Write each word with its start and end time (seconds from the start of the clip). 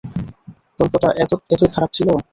গল্পটা 0.77 1.09
এতই 1.23 1.69
খারাপ 1.73 1.89
ছিলো? 1.93 2.13